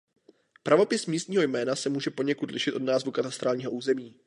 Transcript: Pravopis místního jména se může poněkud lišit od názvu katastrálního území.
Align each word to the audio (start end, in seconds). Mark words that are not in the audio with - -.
Pravopis 0.63 1.05
místního 1.05 1.43
jména 1.43 1.75
se 1.75 1.89
může 1.89 2.09
poněkud 2.11 2.51
lišit 2.51 2.73
od 2.73 2.81
názvu 2.81 3.11
katastrálního 3.11 3.71
území. 3.71 4.15